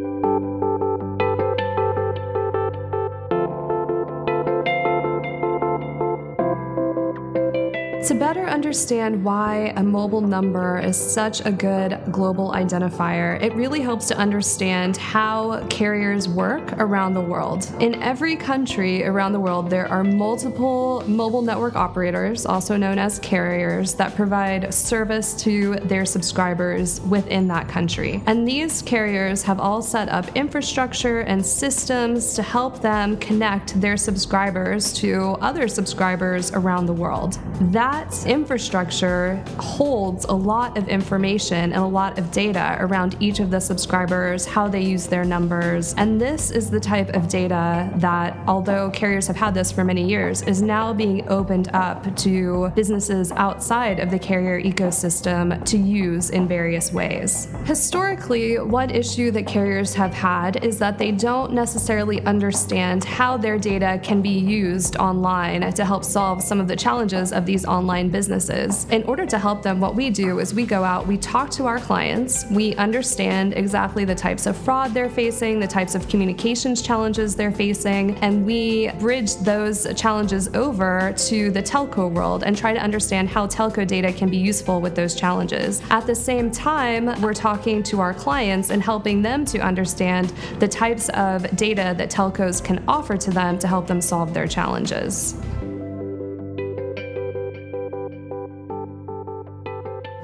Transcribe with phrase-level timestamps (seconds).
[0.00, 0.51] Thank you.
[8.06, 13.80] To better understand why a mobile number is such a good global identifier, it really
[13.80, 17.70] helps to understand how carriers work around the world.
[17.78, 23.20] In every country around the world, there are multiple mobile network operators, also known as
[23.20, 28.20] carriers, that provide service to their subscribers within that country.
[28.26, 33.96] And these carriers have all set up infrastructure and systems to help them connect their
[33.96, 37.38] subscribers to other subscribers around the world.
[37.72, 43.38] That that infrastructure holds a lot of information and a lot of data around each
[43.38, 45.94] of the subscribers, how they use their numbers.
[45.98, 50.08] And this is the type of data that, although carriers have had this for many
[50.08, 56.30] years, is now being opened up to businesses outside of the carrier ecosystem to use
[56.30, 57.48] in various ways.
[57.64, 63.58] Historically, one issue that carriers have had is that they don't necessarily understand how their
[63.58, 67.81] data can be used online to help solve some of the challenges of these online
[67.82, 68.86] online businesses.
[68.90, 71.66] In order to help them, what we do is we go out, we talk to
[71.66, 76.80] our clients, we understand exactly the types of fraud they're facing, the types of communications
[76.80, 82.72] challenges they're facing, and we bridge those challenges over to the telco world and try
[82.72, 85.82] to understand how telco data can be useful with those challenges.
[85.90, 90.68] At the same time, we're talking to our clients and helping them to understand the
[90.68, 95.34] types of data that telcos can offer to them to help them solve their challenges.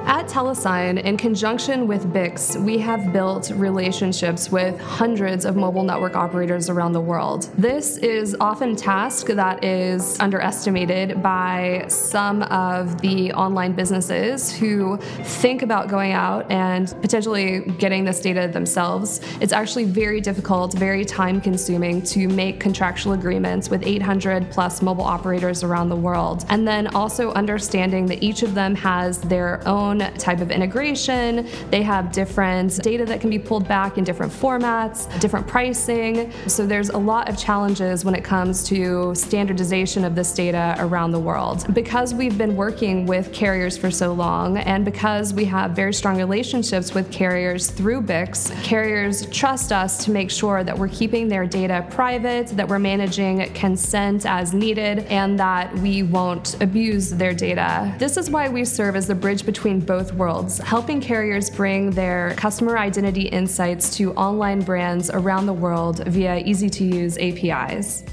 [0.08, 6.16] At Telesign, in conjunction with BICS, we have built relationships with hundreds of mobile network
[6.16, 7.50] operators around the world.
[7.58, 14.96] This is often a task that is underestimated by some of the online businesses who
[14.96, 19.20] think about going out and potentially getting this data themselves.
[19.42, 25.04] It's actually very difficult, very time consuming to make contractual agreements with 800 plus mobile
[25.04, 26.46] operators around the world.
[26.48, 29.60] And then also understanding that each of them has their
[30.00, 31.48] own type of integration.
[31.70, 36.32] They have different data that can be pulled back in different formats, different pricing.
[36.46, 41.12] So there's a lot of challenges when it comes to standardization of this data around
[41.12, 41.72] the world.
[41.74, 46.16] Because we've been working with carriers for so long and because we have very strong
[46.16, 51.46] relationships with carriers through BICS, carriers trust us to make sure that we're keeping their
[51.46, 57.94] data private, that we're managing consent as needed, and that we won't abuse their data.
[57.98, 62.34] This is why we serve as the bridge between both worlds, helping carriers bring their
[62.36, 68.04] customer identity insights to online brands around the world via easy to use APIs.